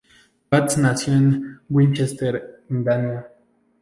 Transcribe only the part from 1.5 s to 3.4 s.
Winchester, Indiana.